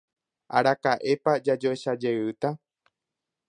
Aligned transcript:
Araka'épa 0.57 1.31
jajoechajeýta. 1.45 2.49